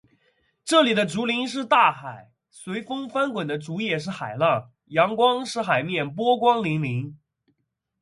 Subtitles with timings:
[0.65, 7.13] 这里的竹林是大海，随风翻滚的竹叶是海浪，阳光使“海面”波光粼粼。